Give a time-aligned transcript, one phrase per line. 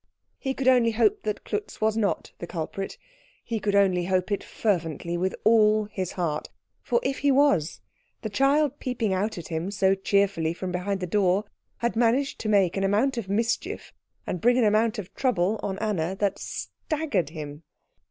[0.39, 2.97] He could only hope that Klutz was not the culprit,
[3.43, 6.49] he could only hope it fervently with all his heart;
[6.81, 7.81] for if he was,
[8.23, 11.45] the child peeping out at him so cheerfully from behind the door
[11.77, 13.93] had managed to make an amount of mischief
[14.25, 17.61] and bring an amount of trouble on Anna that staggered him.